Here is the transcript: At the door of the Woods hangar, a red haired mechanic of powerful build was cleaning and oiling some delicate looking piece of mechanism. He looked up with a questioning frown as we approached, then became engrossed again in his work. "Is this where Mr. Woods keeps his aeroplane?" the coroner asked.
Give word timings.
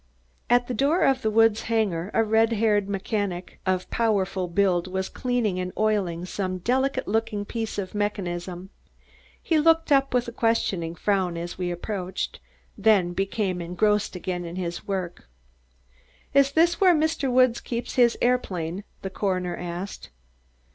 At 0.49 0.65
the 0.65 0.73
door 0.73 1.01
of 1.03 1.21
the 1.21 1.29
Woods 1.29 1.61
hangar, 1.69 2.09
a 2.15 2.23
red 2.23 2.53
haired 2.53 2.89
mechanic 2.89 3.59
of 3.67 3.87
powerful 3.91 4.47
build 4.47 4.87
was 4.87 5.09
cleaning 5.09 5.59
and 5.59 5.71
oiling 5.77 6.25
some 6.25 6.57
delicate 6.57 7.07
looking 7.07 7.45
piece 7.45 7.77
of 7.77 7.93
mechanism. 7.93 8.71
He 9.43 9.59
looked 9.59 9.91
up 9.91 10.11
with 10.11 10.27
a 10.27 10.31
questioning 10.31 10.95
frown 10.95 11.37
as 11.37 11.59
we 11.59 11.69
approached, 11.69 12.39
then 12.75 13.13
became 13.13 13.61
engrossed 13.61 14.15
again 14.15 14.43
in 14.43 14.55
his 14.55 14.87
work. 14.87 15.29
"Is 16.33 16.53
this 16.53 16.81
where 16.81 16.95
Mr. 16.95 17.31
Woods 17.31 17.61
keeps 17.61 17.93
his 17.93 18.17
aeroplane?" 18.23 18.83
the 19.03 19.11
coroner 19.11 19.55
asked. 19.55 20.09